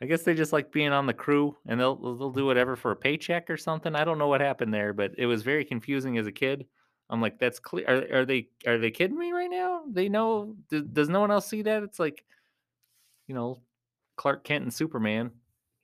I 0.03 0.05
guess 0.05 0.23
they 0.23 0.33
just 0.33 0.51
like 0.51 0.73
being 0.73 0.91
on 0.91 1.05
the 1.05 1.13
crew 1.13 1.55
and 1.65 1.79
they'll 1.79 1.95
they'll 1.95 2.29
do 2.29 2.45
whatever 2.45 2.75
for 2.75 2.91
a 2.91 2.95
paycheck 2.95 3.49
or 3.49 3.55
something. 3.55 3.95
I 3.95 4.03
don't 4.03 4.17
know 4.17 4.27
what 4.27 4.41
happened 4.41 4.73
there, 4.73 4.91
but 4.91 5.11
it 5.17 5.27
was 5.27 5.43
very 5.43 5.63
confusing 5.63 6.17
as 6.17 6.27
a 6.27 6.31
kid. 6.31 6.65
I'm 7.09 7.21
like, 7.21 7.39
that's 7.39 7.57
clear. 7.57 7.85
Are, 7.87 8.19
are 8.19 8.25
they 8.25 8.49
are 8.67 8.77
they 8.77 8.91
kidding 8.91 9.17
me 9.17 9.31
right 9.31 9.49
now? 9.49 9.83
They 9.89 10.09
know. 10.09 10.57
Does, 10.69 10.83
does 10.91 11.09
no 11.09 11.21
one 11.21 11.31
else 11.31 11.47
see 11.47 11.61
that? 11.61 11.83
It's 11.83 11.99
like, 11.99 12.25
you 13.29 13.35
know, 13.35 13.61
Clark 14.17 14.43
Kent 14.43 14.65
and 14.65 14.73
Superman. 14.73 15.31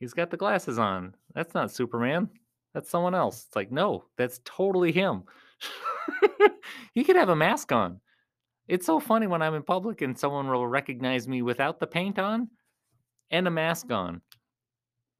He's 0.01 0.13
got 0.13 0.31
the 0.31 0.35
glasses 0.35 0.79
on. 0.79 1.15
That's 1.33 1.53
not 1.53 1.71
Superman. 1.71 2.27
That's 2.73 2.89
someone 2.89 3.15
else. 3.15 3.45
It's 3.47 3.55
like, 3.55 3.71
no, 3.71 4.03
that's 4.17 4.41
totally 4.43 4.91
him. 4.91 5.23
he 6.93 7.05
could 7.05 7.15
have 7.15 7.29
a 7.29 7.37
mask 7.37 7.71
on. 7.71 8.01
It's 8.67 8.85
so 8.85 8.99
funny 8.99 9.27
when 9.27 9.41
I'm 9.41 9.55
in 9.55 9.63
public 9.63 10.01
and 10.01 10.19
someone 10.19 10.49
will 10.49 10.67
recognize 10.67 11.25
me 11.25 11.41
without 11.41 11.79
the 11.79 11.87
paint 11.87 12.19
on 12.19 12.49
and 13.31 13.47
a 13.47 13.51
mask 13.51 13.91
on. 13.91 14.21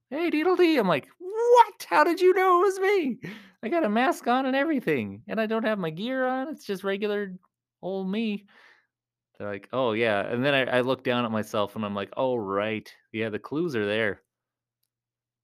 Hey, 0.10 0.30
Deedle 0.30 0.58
Dee. 0.58 0.78
I'm 0.78 0.88
like, 0.88 1.08
what? 1.20 1.86
How 1.90 2.04
did 2.04 2.20
you 2.20 2.34
know 2.34 2.62
it 2.62 2.66
was 2.66 2.80
me? 2.80 3.20
I 3.62 3.70
got 3.70 3.84
a 3.84 3.90
mask 3.90 4.28
on 4.28 4.46
and 4.46 4.56
everything, 4.56 5.22
and 5.28 5.40
I 5.40 5.46
don't 5.46 5.66
have 5.66 5.80
my 5.80 5.90
gear 5.90 6.26
on. 6.26 6.48
It's 6.48 6.66
just 6.66 6.84
regular 6.84 7.34
old 7.82 8.10
me. 8.10 8.46
They're 9.38 9.50
like, 9.50 9.70
oh, 9.72 9.94
yeah. 9.94 10.22
And 10.22 10.44
then 10.44 10.54
I, 10.54 10.78
I 10.78 10.82
look 10.82 11.04
down 11.04 11.24
at 11.26 11.32
myself 11.32 11.76
and 11.76 11.86
I'm 11.86 11.96
like, 11.96 12.12
oh, 12.18 12.36
right. 12.36 12.94
Yeah, 13.14 13.30
the 13.30 13.40
clues 13.40 13.76
are 13.76 13.86
there. 13.86 14.22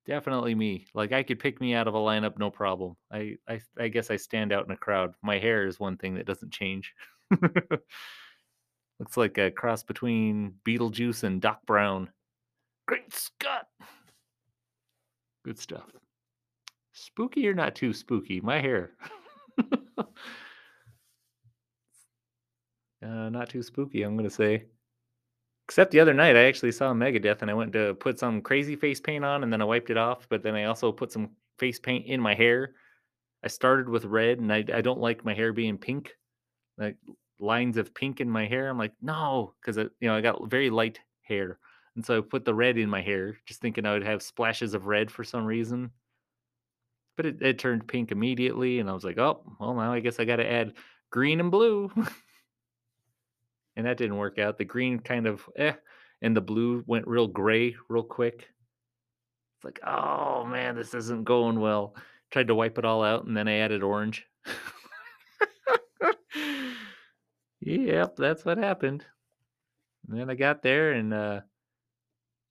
Definitely 0.05 0.53
me. 0.53 0.85
Like 0.93 1.13
I 1.13 1.23
could 1.23 1.39
pick 1.39 1.61
me 1.61 1.73
out 1.73 1.87
of 1.87 1.95
a 1.95 1.99
lineup, 1.99 2.37
no 2.37 2.51
problem. 2.51 2.95
I, 3.11 3.37
I, 3.47 3.61
I 3.79 3.87
guess 3.87 4.11
I 4.11 4.17
stand 4.17 4.51
out 4.51 4.65
in 4.65 4.71
a 4.71 4.77
crowd. 4.77 5.15
My 5.23 5.39
hair 5.39 5.65
is 5.65 5.79
one 5.79 5.97
thing 5.97 6.15
that 6.15 6.27
doesn't 6.27 6.51
change. 6.51 6.93
Looks 8.99 9.17
like 9.17 9.37
a 9.37 9.49
cross 9.49 9.83
between 9.83 10.55
Beetlejuice 10.67 11.23
and 11.23 11.41
Doc 11.41 11.59
Brown. 11.65 12.09
Great 12.87 13.13
Scott! 13.13 13.67
Good 15.43 15.59
stuff. 15.59 15.85
Spooky 16.93 17.47
or 17.47 17.53
not 17.53 17.75
too 17.75 17.93
spooky? 17.93 18.41
My 18.41 18.59
hair. 18.59 18.91
uh, 19.71 20.05
not 23.01 23.49
too 23.49 23.63
spooky, 23.63 24.03
I'm 24.03 24.15
going 24.15 24.29
to 24.29 24.35
say. 24.35 24.65
Except 25.67 25.91
the 25.91 25.99
other 25.99 26.13
night, 26.13 26.35
I 26.35 26.45
actually 26.45 26.71
saw 26.71 26.93
Megadeth 26.93 27.41
and 27.41 27.49
I 27.49 27.55
went 27.55 27.73
to 27.73 27.95
put 27.95 28.19
some 28.19 28.41
crazy 28.41 28.75
face 28.75 28.99
paint 28.99 29.25
on 29.25 29.43
and 29.43 29.51
then 29.51 29.61
I 29.61 29.65
wiped 29.65 29.89
it 29.89 29.97
off. 29.97 30.27
But 30.29 30.43
then 30.43 30.55
I 30.55 30.65
also 30.65 30.91
put 30.91 31.11
some 31.11 31.31
face 31.57 31.79
paint 31.79 32.05
in 32.05 32.19
my 32.19 32.35
hair. 32.35 32.75
I 33.43 33.47
started 33.47 33.89
with 33.89 34.05
red 34.05 34.39
and 34.39 34.53
I, 34.53 34.63
I 34.73 34.81
don't 34.81 34.99
like 34.99 35.25
my 35.25 35.33
hair 35.33 35.53
being 35.53 35.77
pink, 35.77 36.11
like 36.77 36.97
lines 37.39 37.77
of 37.77 37.93
pink 37.95 38.21
in 38.21 38.29
my 38.29 38.45
hair. 38.45 38.69
I'm 38.69 38.77
like, 38.77 38.93
no, 39.01 39.53
because 39.59 39.77
you 39.77 40.07
know 40.07 40.15
I 40.15 40.21
got 40.21 40.49
very 40.49 40.69
light 40.69 40.99
hair. 41.23 41.59
And 41.95 42.05
so 42.05 42.17
I 42.17 42.21
put 42.21 42.45
the 42.45 42.53
red 42.53 42.77
in 42.77 42.89
my 42.89 43.01
hair, 43.01 43.37
just 43.45 43.61
thinking 43.61 43.85
I 43.85 43.93
would 43.93 44.03
have 44.03 44.21
splashes 44.21 44.73
of 44.73 44.85
red 44.85 45.09
for 45.09 45.23
some 45.23 45.45
reason. 45.45 45.91
But 47.15 47.25
it, 47.25 47.41
it 47.41 47.59
turned 47.59 47.87
pink 47.87 48.11
immediately, 48.11 48.79
and 48.79 48.89
I 48.89 48.93
was 48.93 49.05
like, 49.05 49.17
oh, 49.17 49.41
well, 49.59 49.73
now 49.73 49.93
I 49.93 50.01
guess 50.01 50.19
I 50.19 50.25
got 50.25 50.35
to 50.37 50.51
add 50.51 50.73
green 51.09 51.39
and 51.39 51.49
blue. 51.49 51.89
and 53.77 53.85
that 53.85 53.97
didn't 53.97 54.17
work 54.17 54.37
out. 54.39 54.57
The 54.57 54.65
green 54.65 54.99
kind 54.99 55.25
of 55.25 55.47
eh, 55.55 55.73
and 56.21 56.35
the 56.35 56.41
blue 56.41 56.83
went 56.87 57.07
real 57.07 57.27
gray 57.27 57.75
real 57.87 58.03
quick. 58.03 58.49
It's 59.57 59.63
like, 59.63 59.79
oh 59.85 60.45
man, 60.45 60.75
this 60.75 60.93
isn't 60.93 61.23
going 61.23 61.59
well. 61.59 61.95
Tried 62.31 62.47
to 62.47 62.55
wipe 62.55 62.77
it 62.77 62.85
all 62.85 63.03
out, 63.03 63.25
and 63.25 63.37
then 63.37 63.47
I 63.47 63.59
added 63.59 63.83
orange. 63.83 64.25
yep, 67.61 68.15
that's 68.17 68.43
what 68.43 68.57
happened. 68.57 69.05
And 70.09 70.19
then 70.19 70.29
I 70.29 70.35
got 70.35 70.61
there, 70.61 70.91
and 70.91 71.13
uh, 71.13 71.41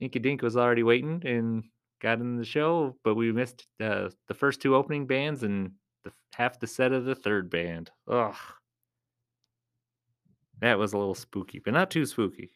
Inky 0.00 0.18
Dink 0.18 0.42
was 0.42 0.56
already 0.56 0.82
waiting 0.82 1.22
and 1.24 1.64
got 2.00 2.20
in 2.20 2.36
the 2.36 2.44
show, 2.44 2.96
but 3.04 3.14
we 3.14 3.32
missed 3.32 3.66
uh, 3.80 4.08
the 4.28 4.34
first 4.34 4.60
two 4.60 4.74
opening 4.74 5.06
bands 5.06 5.42
and 5.42 5.72
the, 6.04 6.12
half 6.34 6.60
the 6.60 6.66
set 6.66 6.92
of 6.92 7.04
the 7.04 7.14
third 7.14 7.48
band. 7.50 7.90
Ugh. 8.08 8.34
That 10.60 10.78
was 10.78 10.92
a 10.92 10.98
little 10.98 11.14
spooky, 11.14 11.58
but 11.58 11.74
not 11.74 11.90
too 11.90 12.06
spooky. 12.06 12.50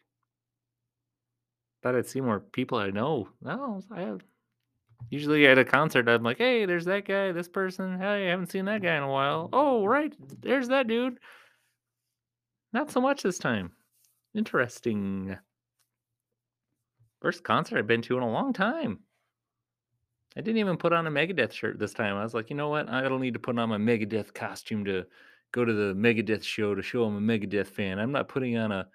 Thought 1.81 1.95
I'd 1.95 2.07
see 2.07 2.21
more 2.21 2.39
people 2.39 2.77
I 2.77 2.89
know. 2.89 3.29
No, 3.41 3.81
I 3.91 4.01
have. 4.01 4.21
Usually 5.09 5.47
at 5.47 5.57
a 5.57 5.63
concert, 5.63 6.09
I'm 6.09 6.23
like, 6.23 6.37
hey, 6.37 6.65
there's 6.65 6.85
that 6.85 7.05
guy, 7.05 7.31
this 7.31 7.47
person. 7.47 7.97
Hey, 7.97 8.27
I 8.27 8.29
haven't 8.29 8.51
seen 8.51 8.65
that 8.65 8.81
guy 8.81 8.95
in 8.95 9.03
a 9.03 9.09
while. 9.09 9.49
Oh, 9.53 9.85
right. 9.85 10.13
There's 10.41 10.67
that 10.67 10.87
dude. 10.87 11.19
Not 12.73 12.91
so 12.91 12.99
much 12.99 13.23
this 13.23 13.39
time. 13.39 13.71
Interesting. 14.35 15.37
First 17.21 17.43
concert 17.43 17.77
I've 17.77 17.87
been 17.87 18.01
to 18.03 18.17
in 18.17 18.23
a 18.23 18.31
long 18.31 18.53
time. 18.53 18.99
I 20.37 20.41
didn't 20.41 20.59
even 20.59 20.77
put 20.77 20.93
on 20.93 21.07
a 21.07 21.11
Megadeth 21.11 21.51
shirt 21.51 21.79
this 21.79 21.93
time. 21.93 22.15
I 22.15 22.23
was 22.23 22.33
like, 22.33 22.49
you 22.49 22.55
know 22.55 22.69
what? 22.69 22.87
I 22.87 23.01
don't 23.01 23.21
need 23.21 23.33
to 23.33 23.39
put 23.39 23.57
on 23.57 23.69
my 23.69 23.77
Megadeth 23.77 24.33
costume 24.33 24.85
to 24.85 25.05
go 25.51 25.65
to 25.65 25.73
the 25.73 25.93
Megadeth 25.93 26.43
show 26.43 26.75
to 26.75 26.81
show 26.81 27.03
I'm 27.03 27.17
a 27.17 27.19
Megadeth 27.37 27.67
fan. 27.67 27.99
I'm 27.99 28.11
not 28.11 28.29
putting 28.29 28.55
on 28.55 28.71
a 28.71 28.87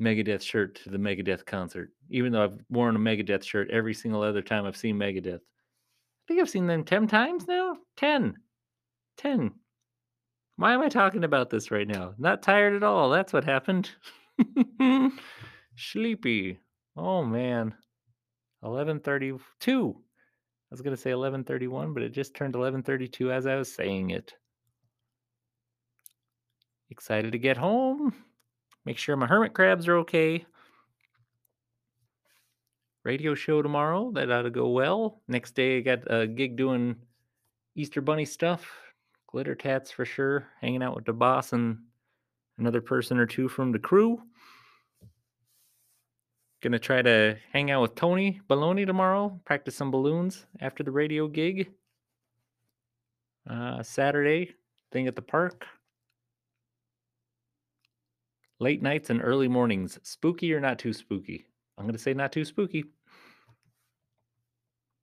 Megadeth 0.00 0.42
shirt 0.42 0.76
to 0.82 0.90
the 0.90 0.98
Megadeth 0.98 1.44
concert, 1.46 1.90
even 2.10 2.32
though 2.32 2.44
I've 2.44 2.58
worn 2.68 2.96
a 2.96 2.98
Megadeth 2.98 3.44
shirt 3.44 3.70
every 3.70 3.94
single 3.94 4.22
other 4.22 4.42
time 4.42 4.66
I've 4.66 4.76
seen 4.76 4.96
Megadeth. 4.96 5.40
I 5.40 6.24
think 6.28 6.40
I've 6.40 6.50
seen 6.50 6.66
them 6.66 6.84
10 6.84 7.08
times 7.08 7.46
now. 7.48 7.78
10. 7.96 8.36
10. 9.16 9.50
Why 10.56 10.74
am 10.74 10.82
I 10.82 10.88
talking 10.88 11.24
about 11.24 11.50
this 11.50 11.70
right 11.70 11.88
now? 11.88 12.14
Not 12.18 12.42
tired 12.42 12.74
at 12.74 12.82
all. 12.82 13.10
That's 13.10 13.32
what 13.32 13.44
happened. 13.44 13.90
Sleepy. 15.76 16.58
Oh 16.98 17.24
man. 17.24 17.74
1132. 18.60 19.96
I 19.96 20.74
was 20.74 20.82
going 20.82 20.94
to 20.94 21.00
say 21.00 21.10
1131, 21.10 21.94
but 21.94 22.02
it 22.02 22.10
just 22.10 22.34
turned 22.34 22.56
1132 22.56 23.30
as 23.30 23.46
I 23.46 23.54
was 23.54 23.72
saying 23.72 24.10
it. 24.10 24.34
Excited 26.90 27.32
to 27.32 27.38
get 27.38 27.56
home. 27.56 28.12
Make 28.84 28.98
sure 28.98 29.16
my 29.16 29.26
hermit 29.26 29.54
crabs 29.54 29.86
are 29.86 29.98
okay. 29.98 30.44
Radio 33.04 33.34
show 33.34 33.62
tomorrow. 33.62 34.10
That 34.12 34.32
ought 34.32 34.42
to 34.42 34.50
go 34.50 34.68
well. 34.70 35.22
Next 35.28 35.54
day, 35.54 35.78
I 35.78 35.80
got 35.80 36.00
a 36.12 36.26
gig 36.26 36.56
doing 36.56 36.96
Easter 37.76 38.00
Bunny 38.00 38.24
stuff. 38.24 38.68
Glitter 39.28 39.54
tats 39.54 39.92
for 39.92 40.04
sure. 40.04 40.48
Hanging 40.60 40.82
out 40.82 40.96
with 40.96 41.04
the 41.04 41.12
boss 41.12 41.52
and 41.52 41.78
another 42.58 42.80
person 42.80 43.18
or 43.18 43.26
two 43.26 43.48
from 43.48 43.70
the 43.70 43.78
crew. 43.78 44.20
Gonna 46.60 46.80
try 46.80 47.02
to 47.02 47.36
hang 47.52 47.70
out 47.70 47.82
with 47.82 47.94
Tony 47.94 48.40
Baloney 48.50 48.84
tomorrow, 48.84 49.40
practice 49.44 49.76
some 49.76 49.92
balloons 49.92 50.44
after 50.60 50.82
the 50.82 50.90
radio 50.90 51.28
gig. 51.28 51.70
Uh, 53.48 53.80
Saturday, 53.82 54.54
thing 54.90 55.06
at 55.06 55.14
the 55.14 55.22
park. 55.22 55.66
Late 58.58 58.82
nights 58.82 59.08
and 59.08 59.22
early 59.22 59.46
mornings, 59.46 60.00
spooky 60.02 60.52
or 60.52 60.58
not 60.58 60.80
too 60.80 60.92
spooky? 60.92 61.46
I'm 61.78 61.86
gonna 61.86 61.96
say 61.96 62.12
not 62.12 62.32
too 62.32 62.44
spooky. 62.44 62.84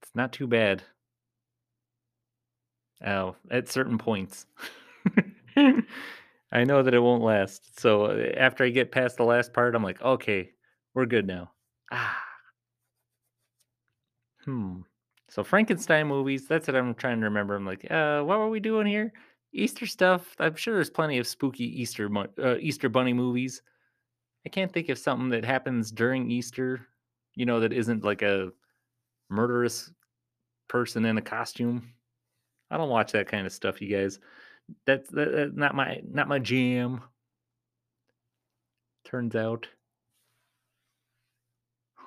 It's 0.02 0.14
not 0.14 0.34
too 0.34 0.48
bad. 0.48 0.84
Oh, 3.06 3.38
at 3.50 3.70
certain 3.70 3.98
points. 3.98 4.46
I 6.52 6.64
know 6.66 6.84
that 6.84 6.94
it 6.94 7.00
won't 7.00 7.24
last. 7.24 7.80
So 7.80 8.06
uh, 8.08 8.32
after 8.36 8.66
I 8.66 8.70
get 8.70 8.92
past 8.92 9.16
the 9.18 9.24
last 9.24 9.54
part, 9.54 9.74
I'm 9.74 9.84
like, 9.84 10.02
okay, 10.02 10.52
we're 10.96 11.06
good 11.06 11.28
now. 11.28 11.52
Ah. 11.92 12.18
Hmm. 14.46 14.82
So 15.30 15.44
Frankenstein 15.44 16.08
movies, 16.08 16.48
that's 16.48 16.68
what 16.68 16.76
I'm 16.76 16.96
trying 16.96 17.20
to 17.20 17.26
remember. 17.26 17.56
I'm 17.56 17.66
like, 17.66 17.90
uh, 17.92 18.22
what 18.22 18.40
were 18.40 18.50
we 18.50 18.60
doing 18.60 18.88
here? 18.88 19.12
Easter 19.54 19.86
stuff. 19.86 20.36
I'm 20.40 20.56
sure 20.56 20.74
there's 20.74 20.90
plenty 20.90 21.18
of 21.18 21.28
spooky 21.28 21.82
Easter 21.82 22.10
uh, 22.42 22.56
Easter 22.60 22.90
bunny 22.90 23.14
movies. 23.14 23.62
I 24.46 24.50
can't 24.50 24.72
think 24.72 24.90
of 24.90 24.98
something 24.98 25.30
that 25.30 25.44
happens 25.44 25.92
during 25.92 26.30
Easter, 26.30 26.88
you 27.36 27.46
know, 27.46 27.60
that 27.60 27.74
isn't 27.74 28.04
like 28.04 28.22
a 28.22 28.52
murderous 29.30 29.92
person 30.68 31.06
in 31.06 31.18
a 31.18 31.22
costume. 31.22 31.92
I 32.70 32.78
don't 32.78 32.90
watch 32.90 33.12
that 33.14 33.28
kind 33.28 33.46
of 33.46 33.54
stuff, 33.54 33.82
you 33.82 33.96
guys. 33.96 34.20
That's 34.86 35.10
that, 35.12 35.32
that's 35.32 35.56
not 35.56 35.76
my 35.76 36.02
not 36.10 36.28
my 36.28 36.40
jam. 36.40 37.02
Turns 39.06 39.36
out. 39.36 39.68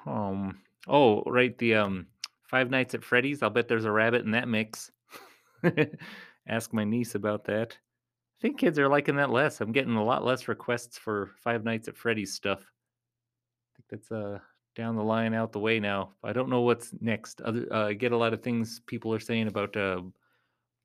Um. 0.09 0.61
Oh, 0.87 1.23
right. 1.27 1.57
The 1.59 1.75
um, 1.75 2.07
Five 2.45 2.71
Nights 2.71 2.95
at 2.95 3.05
Freddy's. 3.05 3.43
I'll 3.43 3.51
bet 3.51 3.69
there's 3.69 3.85
a 3.85 3.93
rabbit 3.93 4.25
in 4.25 4.31
that 4.33 4.49
mix. 4.49 4.91
Ask 6.49 6.73
my 6.73 6.85
niece 6.85 7.15
about 7.15 7.45
that. 7.45 7.77
I 7.77 8.41
think 8.41 8.59
kids 8.59 8.79
are 8.79 8.89
liking 8.89 9.17
that 9.17 9.31
less. 9.31 9.61
I'm 9.61 9.73
getting 9.73 9.97
a 9.97 10.05
lot 10.05 10.25
less 10.25 10.49
requests 10.49 10.97
for 10.97 11.33
Five 11.43 11.65
Nights 11.65 11.89
at 11.89 11.97
Freddy's 11.97 12.33
stuff. 12.33 12.61
I 12.61 13.71
think 13.77 13.87
that's 13.91 14.13
uh 14.13 14.39
down 14.77 14.95
the 14.95 15.03
line, 15.03 15.35
out 15.35 15.53
the 15.53 15.59
way 15.59 15.81
now. 15.81 16.13
I 16.23 16.33
don't 16.33 16.49
know 16.49 16.61
what's 16.61 16.93
next. 17.01 17.41
Other, 17.41 17.67
uh, 17.73 17.89
I 17.89 17.93
get 17.95 18.13
a 18.13 18.17
lot 18.17 18.33
of 18.33 18.43
things 18.43 18.81
people 18.87 19.13
are 19.13 19.19
saying 19.19 19.49
about 19.49 19.77
uh, 19.77 20.03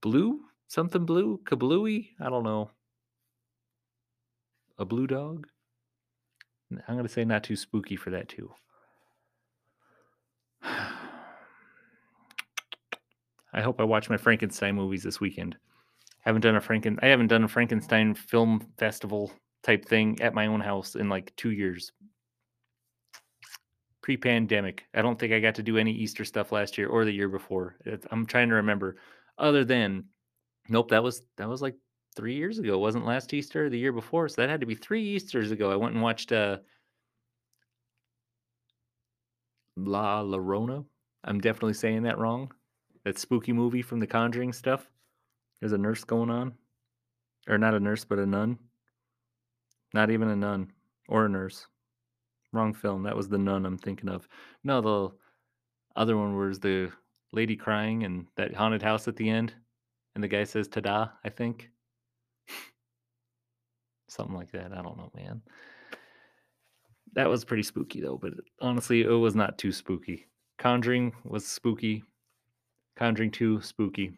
Blue 0.02 0.42
something 0.74 1.06
blue, 1.06 1.40
kablooey. 1.46 2.10
I 2.20 2.30
don't 2.30 2.44
know. 2.44 2.72
A 4.80 4.86
blue 4.86 5.06
dog. 5.06 5.48
I'm 6.88 6.96
gonna 6.96 7.08
say 7.08 7.24
not 7.24 7.44
too 7.44 7.56
spooky 7.56 7.96
for 7.96 8.10
that 8.10 8.28
too. 8.28 8.52
I 13.54 13.62
hope 13.62 13.80
I 13.80 13.84
watch 13.84 14.10
my 14.10 14.18
Frankenstein 14.18 14.76
movies 14.76 15.04
this 15.04 15.20
weekend. 15.20 15.56
Haven't 16.22 16.42
done 16.42 16.56
a 16.56 16.62
Franken 16.62 16.98
I 17.02 17.08
haven't 17.08 17.28
done 17.28 17.44
a 17.44 17.48
Frankenstein 17.48 18.16
film 18.16 18.68
festival 18.78 19.32
type 19.62 19.86
thing 19.86 20.20
at 20.22 20.34
my 20.34 20.48
own 20.48 20.60
house 20.60 20.96
in 20.96 21.10
like 21.10 21.36
two 21.36 21.52
years. 21.52 21.92
Pre-pandemic. 24.02 24.86
I 24.94 25.02
don't 25.02 25.20
think 25.20 25.34
I 25.34 25.40
got 25.40 25.56
to 25.56 25.64
do 25.64 25.78
any 25.78 25.92
Easter 25.92 26.26
stuff 26.26 26.52
last 26.52 26.78
year 26.78 26.90
or 26.90 27.06
the 27.06 27.12
year 27.12 27.30
before. 27.30 27.78
It's, 27.86 28.06
I'm 28.12 28.26
trying 28.26 28.50
to 28.50 28.56
remember. 28.56 28.98
Other 29.38 29.64
than 29.64 30.06
nope, 30.70 30.90
that 30.90 31.04
was 31.04 31.22
that 31.38 31.48
was 31.48 31.62
like 31.62 31.76
three 32.16 32.36
years 32.36 32.60
ago. 32.60 32.74
It 32.74 32.80
wasn't 32.80 33.06
last 33.06 33.34
Easter 33.34 33.70
the 33.70 33.78
year 33.78 33.94
before. 33.94 34.28
So 34.30 34.42
that 34.42 34.50
had 34.50 34.62
to 34.62 34.66
be 34.68 34.76
three 34.76 35.04
Easters 35.04 35.52
ago. 35.52 35.72
I 35.72 35.76
went 35.76 35.94
and 35.94 36.04
watched 36.04 36.32
uh 36.32 36.58
La 39.76 40.24
Llorona. 40.24 40.86
I'm 41.24 41.40
definitely 41.40 41.74
saying 41.74 42.04
that 42.04 42.18
wrong. 42.18 42.52
That 43.06 43.20
spooky 43.20 43.54
movie 43.54 43.82
from 43.82 44.00
the 44.00 44.08
Conjuring 44.08 44.54
stuff. 44.54 44.90
There's 45.60 45.74
a 45.74 45.78
nurse 45.78 46.04
going 46.04 46.30
on. 46.30 46.54
Or 47.48 47.58
not 47.58 47.74
a 47.74 47.80
nurse, 47.80 48.06
but 48.06 48.20
a 48.20 48.26
nun. 48.26 48.58
Not 49.94 50.10
even 50.10 50.30
a 50.30 50.36
nun 50.36 50.72
or 51.10 51.26
a 51.26 51.30
nurse. 51.30 51.68
Wrong 52.54 52.74
film. 52.74 53.04
That 53.04 53.18
was 53.18 53.28
the 53.28 53.38
nun 53.38 53.66
I'm 53.66 53.78
thinking 53.78 54.10
of. 54.10 54.28
No, 54.64 54.82
the 54.82 55.12
other 56.00 56.18
one 56.18 56.38
was 56.38 56.60
the 56.60 56.92
lady 57.32 57.56
crying 57.56 58.04
and 58.04 58.28
that 58.38 58.56
haunted 58.56 58.82
house 58.82 59.08
at 59.08 59.16
the 59.16 59.30
end. 59.30 59.54
And 60.16 60.24
the 60.24 60.28
guy 60.28 60.44
says 60.44 60.68
ta-da, 60.68 61.10
I 61.26 61.30
think. 61.30 61.70
Something 64.08 64.36
like 64.36 64.52
that. 64.52 64.72
I 64.72 64.82
don't 64.82 64.98
know, 64.98 65.12
man. 65.16 65.42
That 67.14 67.30
was 67.30 67.44
pretty 67.46 67.64
spooky 67.64 68.02
though, 68.02 68.18
but 68.18 68.34
honestly, 68.62 69.02
it 69.02 69.08
was 69.08 69.36
not 69.36 69.58
too 69.58 69.72
spooky. 69.72 70.28
Conjuring 70.58 71.14
was 71.24 71.46
spooky. 71.46 72.04
Conjuring 72.96 73.32
2, 73.32 73.62
spooky. 73.62 74.14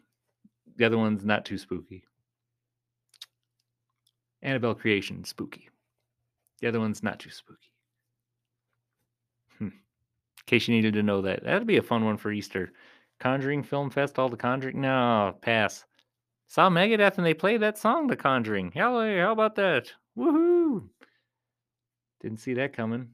The 0.76 0.84
other 0.84 0.98
one's 0.98 1.24
not 1.24 1.44
too 1.44 1.58
spooky. 1.58 2.04
Annabelle 4.42 4.74
Creation, 4.74 5.24
spooky. 5.24 5.68
The 6.60 6.68
other 6.68 6.80
one's 6.80 7.02
not 7.02 7.18
too 7.18 7.30
spooky. 7.30 7.70
Hmm. 9.58 9.66
In 9.66 9.72
case 10.46 10.68
you 10.68 10.74
needed 10.74 10.94
to 10.94 11.02
know 11.02 11.22
that. 11.22 11.42
That'd 11.44 11.66
be 11.66 11.78
a 11.78 11.82
fun 11.82 12.04
one 12.04 12.16
for 12.16 12.30
Easter. 12.30 12.72
Conjuring 13.18 13.62
Film 13.62 13.90
Fest, 13.90 14.18
all 14.18 14.28
the 14.28 14.36
Conjuring. 14.36 14.80
No, 14.80 15.34
pass. 15.40 15.84
Saw 16.48 16.68
Megadeth 16.70 17.16
and 17.16 17.26
they 17.26 17.34
played 17.34 17.62
that 17.62 17.78
song, 17.78 18.06
The 18.06 18.16
Conjuring. 18.16 18.72
Hell, 18.72 19.00
how 19.00 19.32
about 19.32 19.56
that? 19.56 19.92
Woohoo! 20.16 20.88
Didn't 22.20 22.40
see 22.40 22.54
that 22.54 22.72
coming. 22.72 23.10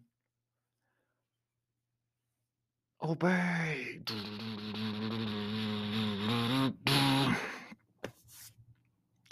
Obey. 3.03 3.99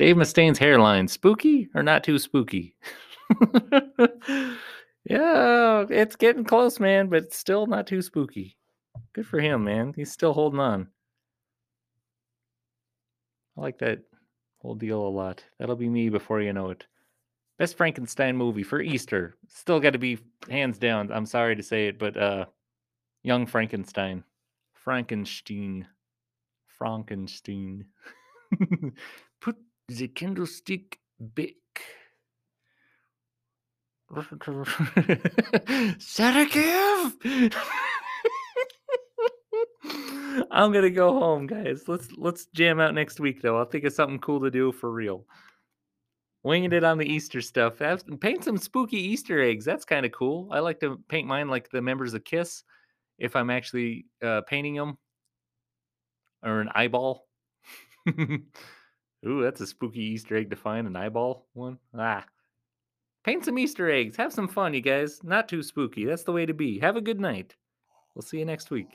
Dave 0.01 0.17
Mustaine's 0.17 0.57
hairline, 0.57 1.09
spooky 1.09 1.69
or 1.75 1.83
not 1.83 2.03
too 2.03 2.19
spooky? 2.19 2.75
yeah, 5.05 5.85
it's 5.91 6.17
getting 6.17 6.43
close, 6.43 6.81
man, 6.81 7.09
but 7.09 7.35
still 7.35 7.67
not 7.67 7.87
too 7.87 8.01
spooky. 8.01 8.57
Good 9.13 9.27
for 9.27 9.39
him, 9.41 9.63
man. 9.65 9.93
He's 9.95 10.11
still 10.11 10.33
holding 10.33 10.59
on. 10.59 10.89
I 13.59 13.61
like 13.61 13.79
that 13.81 13.99
whole 14.63 14.75
deal 14.75 15.07
a 15.07 15.11
lot. 15.11 15.45
That'll 15.59 15.77
be 15.77 15.91
me 15.91 16.09
before 16.09 16.41
you 16.41 16.55
know 16.55 16.71
it. 16.71 16.87
Best 17.59 17.77
Frankenstein 17.77 18.39
movie 18.39 18.63
for 18.63 18.81
Easter. 18.81 19.37
Still 19.49 19.81
got 19.81 19.93
to 19.93 19.99
be 19.99 20.19
hands 20.49 20.79
down. 20.79 21.13
I'm 21.13 21.27
sorry 21.27 21.57
to 21.57 21.63
say 21.63 21.89
it, 21.89 21.99
but 21.99 22.17
uh 22.17 22.47
Young 23.23 23.45
Frankenstein. 23.45 24.25
Frankenstein. 24.73 25.87
Frankenstein. 26.79 27.85
Put 29.43 29.57
the 29.99 30.09
candlestick 30.09 30.99
back. 31.19 31.55
Sarakev! 36.01 37.13
I'm 40.51 40.73
gonna 40.73 40.91
go 40.91 41.13
home, 41.13 41.47
guys. 41.47 41.85
Let's 41.87 42.11
let's 42.17 42.47
jam 42.47 42.81
out 42.81 42.95
next 42.95 43.21
week 43.21 43.43
though. 43.43 43.59
I'll 43.59 43.65
think 43.65 43.85
of 43.85 43.93
something 43.93 44.19
cool 44.19 44.41
to 44.41 44.51
do 44.51 44.73
for 44.73 44.91
real. 44.91 45.27
Winging 46.43 46.73
it 46.73 46.85
on 46.85 46.99
the 46.99 47.07
Easter 47.07 47.41
stuff. 47.41 47.79
Have, 47.81 48.03
paint 48.21 48.45
some 48.45 48.57
spooky 48.57 48.97
Easter 48.97 49.43
eggs. 49.43 49.65
That's 49.65 49.85
kind 49.85 50.07
of 50.07 50.13
cool. 50.13 50.49
I 50.51 50.61
like 50.61 50.81
to 50.81 50.99
paint 51.09 51.29
mine 51.29 51.49
like 51.49 51.71
the 51.71 51.83
members 51.83 52.15
of 52.15 52.25
Kiss 52.25 52.65
if 53.19 53.37
I'm 53.37 53.51
actually 53.51 54.07
uh, 54.23 54.41
painting 54.43 54.75
them 54.75 54.97
or 56.43 56.61
an 56.61 56.71
eyeball. 56.75 57.27
Ooh, 59.27 59.43
that's 59.43 59.61
a 59.61 59.67
spooky 59.67 60.01
Easter 60.01 60.37
egg 60.37 60.51
to 60.51 60.57
find 60.57 60.87
an 60.87 60.97
eyeball 60.97 61.47
one. 61.53 61.79
Ah. 61.97 62.25
Paint 63.25 63.45
some 63.45 63.59
Easter 63.59 63.91
eggs. 63.91 64.17
Have 64.17 64.33
some 64.33 64.49
fun, 64.49 64.73
you 64.73 64.81
guys. 64.81 65.23
Not 65.23 65.49
too 65.49 65.63
spooky. 65.63 66.07
That's 66.07 66.23
the 66.23 66.33
way 66.33 66.47
to 66.47 66.55
be. 66.55 66.79
Have 66.79 66.97
a 66.97 67.03
good 67.03 67.21
night. 67.21 67.55
We'll 68.15 68.23
see 68.23 68.39
you 68.39 68.47
next 68.47 68.71
week. 68.71 68.89